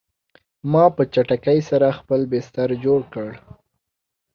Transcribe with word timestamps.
ما 0.71 0.85
په 0.95 1.03
چټکۍ 1.13 1.59
سره 1.69 1.87
خپل 1.99 2.21
بستر 2.31 2.69
جوړ 2.83 2.99
کړ 3.13 3.29